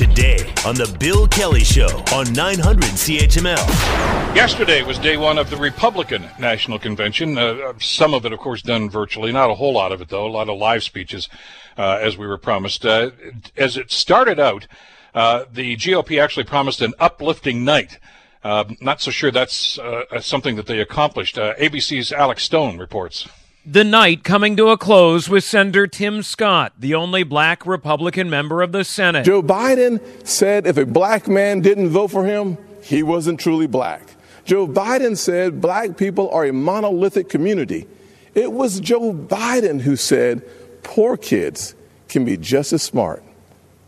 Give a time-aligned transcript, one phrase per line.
[0.00, 4.34] today on The Bill Kelly Show on 900 CHML.
[4.34, 7.36] Yesterday was day one of the Republican National Convention.
[7.36, 9.30] Uh, some of it, of course, done virtually.
[9.30, 10.26] Not a whole lot of it, though.
[10.26, 11.28] A lot of live speeches,
[11.76, 12.86] uh, as we were promised.
[12.86, 13.10] Uh,
[13.58, 14.66] as it started out,
[15.14, 17.98] uh, the GOP actually promised an uplifting night.
[18.42, 21.36] Uh, not so sure that's uh, something that they accomplished.
[21.36, 23.28] ABC's Alex Stone reports.
[23.66, 28.62] The night coming to a close with Senator Tim Scott, the only black Republican member
[28.62, 29.26] of the Senate.
[29.26, 34.00] Joe Biden said if a black man didn't vote for him, he wasn't truly black.
[34.46, 37.86] Joe Biden said black people are a monolithic community.
[38.34, 40.42] It was Joe Biden who said
[40.82, 41.74] poor kids
[42.08, 43.22] can be just as smart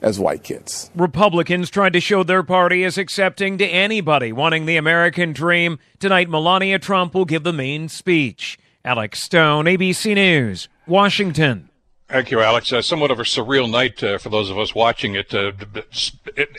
[0.00, 0.92] as white kids.
[0.94, 5.80] Republicans tried to show their party as accepting to anybody wanting the American dream.
[5.98, 8.60] Tonight, Melania Trump will give the main speech.
[8.86, 11.70] Alex Stone, ABC News, Washington.
[12.08, 12.72] Thank you, Alex.
[12.72, 15.34] Uh, somewhat of a surreal night uh, for those of us watching it.
[15.34, 15.50] Uh,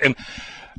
[0.04, 0.14] and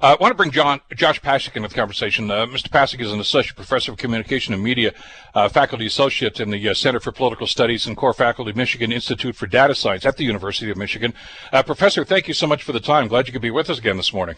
[0.03, 2.31] uh, I want to bring John Josh Pasek into the conversation.
[2.31, 2.69] Uh, Mr.
[2.69, 4.93] Pasek is an associate professor of communication and media,
[5.35, 9.47] uh, faculty associate in the Center for Political Studies and core faculty Michigan Institute for
[9.47, 11.15] Data Science at the University of Michigan.
[11.65, 13.09] professor, thank you so much for the time.
[13.09, 14.37] Glad you could be with us again this morning.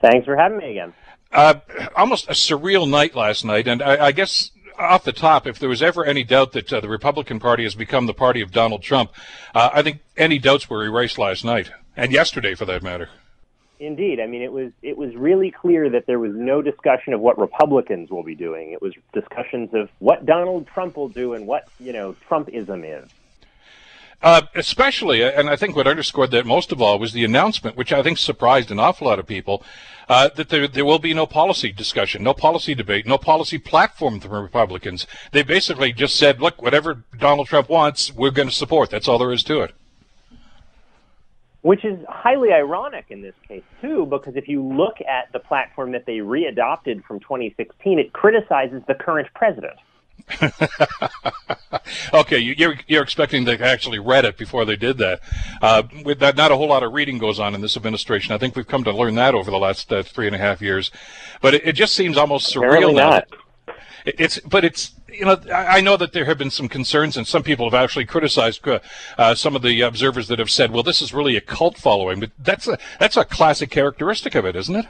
[0.00, 0.94] Thanks for having me again.
[1.94, 5.68] almost a surreal night last night, and I, I guess off the top, if there
[5.68, 8.82] was ever any doubt that uh, the Republican Party has become the party of Donald
[8.82, 9.12] Trump,
[9.54, 13.08] uh, I think any doubts were erased last night and yesterday, for that matter.
[13.78, 17.20] Indeed, I mean it was it was really clear that there was no discussion of
[17.20, 18.72] what Republicans will be doing.
[18.72, 23.10] It was discussions of what Donald Trump will do and what you know Trumpism is.
[24.22, 27.90] Uh, especially, and I think what underscored that most of all was the announcement, which
[27.90, 29.62] I think surprised an awful lot of people,
[30.10, 34.20] uh, that there, there will be no policy discussion, no policy debate, no policy platform
[34.20, 35.06] from Republicans.
[35.32, 38.90] They basically just said, look, whatever Donald Trump wants, we're going to support.
[38.90, 39.72] That's all there is to it.
[41.62, 45.92] Which is highly ironic in this case, too, because if you look at the platform
[45.92, 49.78] that they readopted from 2016, it criticizes the current president.
[52.14, 55.20] okay, you're you're expecting they actually read it before they did that.
[55.60, 58.34] Uh, with that, not a whole lot of reading goes on in this administration.
[58.34, 60.60] I think we've come to learn that over the last uh, three and a half
[60.60, 60.90] years.
[61.40, 63.22] But it, it just seems almost surreal now.
[64.04, 67.16] It, it's but it's you know I, I, know that there have been some concerns,
[67.16, 68.80] and some people have actually criticized uh,
[69.18, 72.20] uh, some of the observers that have said, "Well, this is really a cult following."
[72.20, 74.86] But that's a that's a classic characteristic of it, isn't it?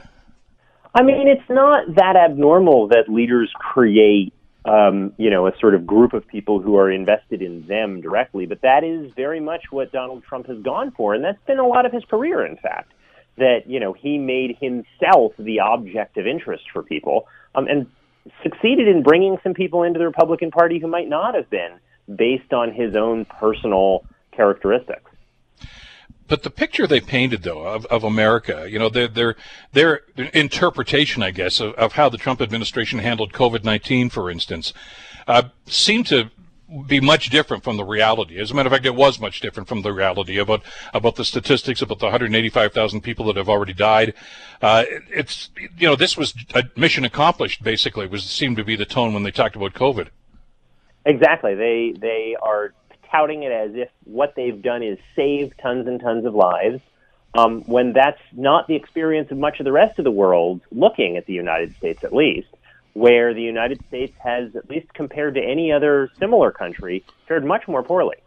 [0.93, 4.33] I mean, it's not that abnormal that leaders create
[4.65, 8.45] um, you know, a sort of group of people who are invested in them directly.
[8.45, 11.65] But that is very much what Donald Trump has gone for, and that's been a
[11.65, 12.91] lot of his career, in fact.
[13.37, 17.87] That you know he made himself the object of interest for people, um, and
[18.43, 21.79] succeeded in bringing some people into the Republican Party who might not have been
[22.13, 25.10] based on his own personal characteristics.
[26.31, 29.35] But the picture they painted, though, of, of America, you know, their, their,
[29.73, 29.95] their
[30.33, 34.71] interpretation, I guess, of, of how the Trump administration handled COVID 19, for instance,
[35.27, 36.31] uh, seemed to
[36.87, 38.39] be much different from the reality.
[38.39, 41.25] As a matter of fact, it was much different from the reality about about the
[41.25, 44.13] statistics about the 185,000 people that have already died.
[44.61, 47.61] Uh, it's you know this was a mission accomplished.
[47.61, 50.07] Basically, was seemed to be the tone when they talked about COVID.
[51.05, 51.55] Exactly.
[51.55, 52.73] They they are
[53.11, 56.81] touting it as if what they've done is save tons and tons of lives,
[57.33, 61.17] um, when that's not the experience of much of the rest of the world, looking
[61.17, 62.49] at the United States at least,
[62.93, 67.67] where the United States has, at least compared to any other similar country, fared much
[67.67, 68.17] more poorly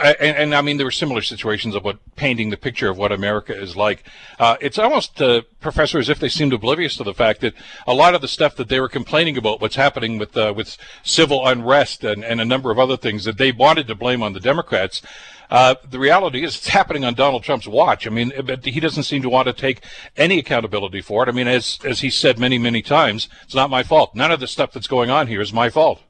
[0.00, 3.12] and, and, I mean, there were similar situations of what painting the picture of what
[3.12, 4.04] America is like.
[4.38, 7.54] Uh, it's almost, uh, Professor, as if they seemed oblivious to the fact that
[7.86, 10.76] a lot of the stuff that they were complaining about, what's happening with uh, with
[11.02, 14.32] civil unrest and, and a number of other things that they wanted to blame on
[14.32, 15.02] the Democrats.
[15.50, 18.06] Uh, the reality is it's happening on Donald Trump's watch.
[18.06, 19.82] I mean, but he doesn't seem to want to take
[20.16, 21.28] any accountability for it.
[21.28, 24.14] I mean, as as he said many, many times, it's not my fault.
[24.14, 26.00] None of the stuff that's going on here is my fault.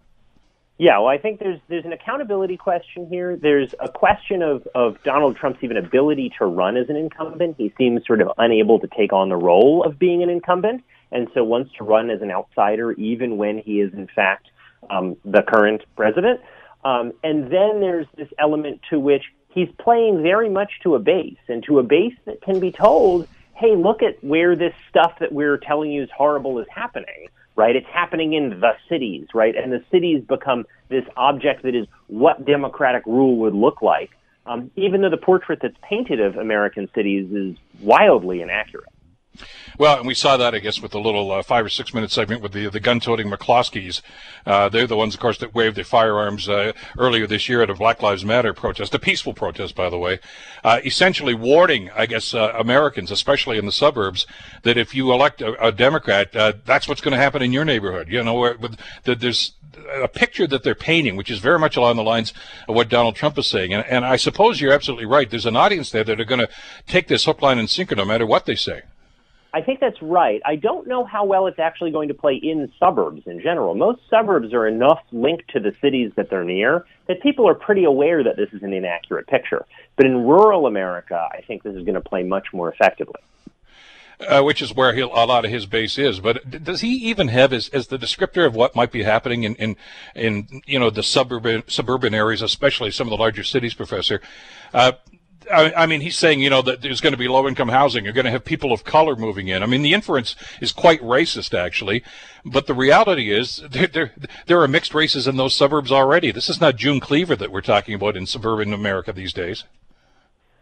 [0.80, 3.36] Yeah, well, I think there's there's an accountability question here.
[3.36, 7.56] There's a question of of Donald Trump's even ability to run as an incumbent.
[7.58, 10.82] He seems sort of unable to take on the role of being an incumbent,
[11.12, 14.48] and so wants to run as an outsider, even when he is in fact
[14.88, 16.40] um, the current president.
[16.82, 21.36] Um, and then there's this element to which he's playing very much to a base,
[21.46, 25.30] and to a base that can be told, "Hey, look at where this stuff that
[25.30, 27.76] we're telling you is horrible is happening." Right?
[27.76, 29.54] It's happening in the cities, right?
[29.56, 34.10] And the cities become this object that is what democratic rule would look like,
[34.46, 38.88] um, even though the portrait that's painted of American cities is wildly inaccurate.
[39.78, 42.10] Well, and we saw that, I guess, with the little uh, five or six minute
[42.10, 44.02] segment with the the gun-toting McCloskeys.
[44.44, 47.70] Uh, they're the ones, of course, that waved their firearms uh, earlier this year at
[47.70, 50.18] a Black Lives Matter protest, a peaceful protest, by the way,
[50.64, 54.26] uh, essentially warning, I guess, uh, Americans, especially in the suburbs,
[54.62, 57.64] that if you elect a, a Democrat, uh, that's what's going to happen in your
[57.64, 58.08] neighborhood.
[58.08, 59.52] You know, where, with, that there's
[60.02, 62.34] a picture that they're painting, which is very much along the lines
[62.68, 63.72] of what Donald Trump is saying.
[63.72, 65.30] And, and I suppose you're absolutely right.
[65.30, 66.48] There's an audience there that are going to
[66.86, 68.82] take this hook, line, and sinker no matter what they say.
[69.52, 70.40] I think that's right.
[70.44, 73.74] I don't know how well it's actually going to play in suburbs in general.
[73.74, 77.84] Most suburbs are enough linked to the cities that they're near that people are pretty
[77.84, 79.66] aware that this is an inaccurate picture.
[79.96, 83.20] But in rural America, I think this is going to play much more effectively.
[84.28, 86.20] Uh, which is where a lot of his base is.
[86.20, 89.54] But does he even have as, as the descriptor of what might be happening in,
[89.54, 89.76] in,
[90.14, 94.20] in you know the suburban suburban areas, especially some of the larger cities, Professor?
[94.74, 94.92] Uh,
[95.52, 98.04] I, I mean, he's saying, you know, that there's going to be low income housing.
[98.04, 99.62] You're going to have people of color moving in.
[99.62, 102.02] I mean, the inference is quite racist, actually.
[102.44, 104.12] But the reality is there, there,
[104.46, 106.30] there are mixed races in those suburbs already.
[106.30, 109.64] This is not June Cleaver that we're talking about in suburban America these days.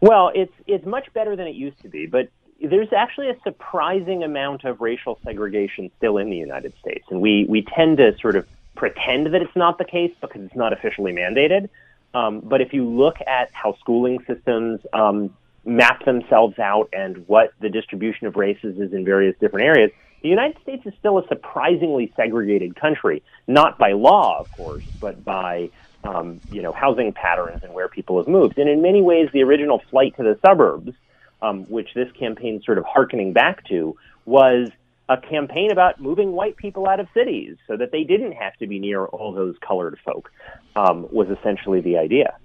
[0.01, 2.05] Well, it's, it's much better than it used to be.
[2.05, 2.29] But
[2.61, 7.05] there's actually a surprising amount of racial segregation still in the United States.
[7.09, 10.55] And we, we tend to sort of pretend that it's not the case because it's
[10.55, 11.69] not officially mandated.
[12.13, 15.35] Um, but if you look at how schooling systems um,
[15.65, 19.91] map themselves out and what the distribution of races is in various different areas,
[20.21, 25.23] the United States is still a surprisingly segregated country, not by law, of course, but
[25.23, 25.69] by
[26.03, 28.57] um, you know housing patterns and where people have moved.
[28.57, 30.93] And in many ways, the original flight to the suburbs,
[31.41, 33.95] um, which this campaign sort of harkening back to,
[34.25, 34.69] was
[35.09, 38.67] a campaign about moving white people out of cities so that they didn't have to
[38.67, 40.31] be near all those colored folk
[40.75, 42.35] um, was essentially the idea.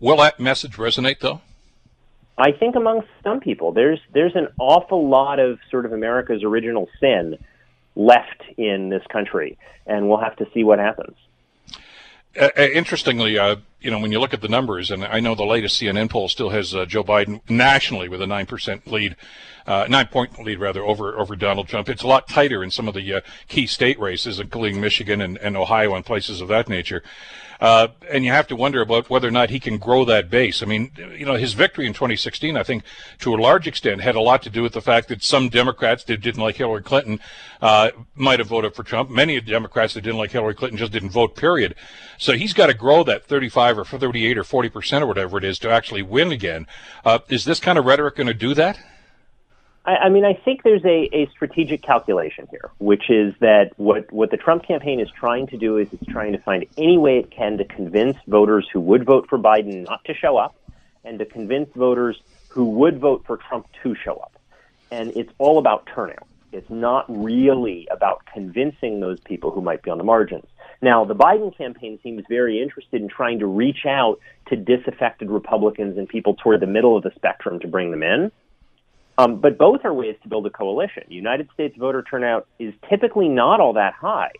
[0.00, 1.40] Will that message resonate, though?
[2.38, 6.88] I think among some people, there's there's an awful lot of sort of America's original
[6.98, 7.36] sin
[7.94, 11.16] left in this country, and we'll have to see what happens.
[12.40, 15.34] Uh, uh interestingly, uh, you know, when you look at the numbers, and I know
[15.34, 19.16] the latest CNN poll still has uh, Joe Biden nationally with a nine percent lead,
[19.66, 21.88] uh, nine point lead rather over over Donald Trump.
[21.88, 25.36] It's a lot tighter in some of the uh, key state races, including Michigan and,
[25.38, 27.02] and Ohio and places of that nature.
[27.62, 30.64] Uh, and you have to wonder about whether or not he can grow that base.
[30.64, 32.82] I mean, you know, his victory in 2016, I think,
[33.20, 36.02] to a large extent, had a lot to do with the fact that some Democrats
[36.04, 37.20] that didn't like Hillary Clinton
[37.60, 39.10] uh, might have voted for Trump.
[39.10, 41.36] Many of Democrats that didn't like Hillary Clinton just didn't vote.
[41.36, 41.76] Period.
[42.18, 45.44] So he's got to grow that 35 or 38 or 40 percent or whatever it
[45.44, 46.66] is to actually win again.
[47.04, 48.78] Uh, is this kind of rhetoric going to do that?
[49.84, 54.12] I, I mean, I think there's a, a strategic calculation here, which is that what,
[54.12, 57.18] what the Trump campaign is trying to do is it's trying to find any way
[57.18, 60.56] it can to convince voters who would vote for Biden not to show up
[61.04, 64.32] and to convince voters who would vote for Trump to show up.
[64.90, 66.26] And it's all about turnout.
[66.52, 70.44] It's not really about convincing those people who might be on the margins.
[70.82, 74.18] Now, the Biden campaign seems very interested in trying to reach out
[74.48, 78.32] to disaffected Republicans and people toward the middle of the spectrum to bring them in.
[79.16, 81.04] Um, but both are ways to build a coalition.
[81.08, 84.32] United States voter turnout is typically not all that high,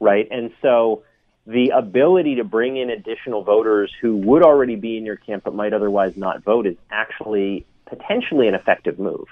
[0.00, 0.26] right?
[0.30, 1.02] And so
[1.46, 5.54] the ability to bring in additional voters who would already be in your camp but
[5.54, 9.26] might otherwise not vote is actually potentially an effective move.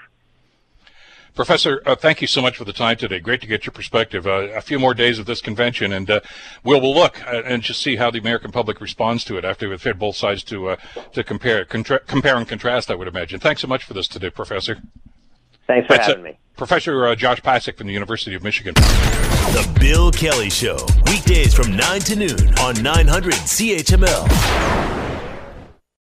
[1.35, 3.19] Professor, uh, thank you so much for the time today.
[3.19, 4.27] Great to get your perspective.
[4.27, 6.19] Uh, a few more days of this convention, and uh,
[6.63, 9.69] we'll, we'll look uh, and just see how the American public responds to it after
[9.69, 10.75] we've had both sides to uh,
[11.13, 12.91] to compare contra- compare and contrast.
[12.91, 13.39] I would imagine.
[13.39, 14.81] Thanks so much for this today, Professor.
[15.67, 16.39] Thanks for That's having me.
[16.57, 18.73] Professor Josh Pasek from the University of Michigan.
[18.73, 24.98] The Bill Kelly Show, weekdays from 9 to noon on 900 CHML.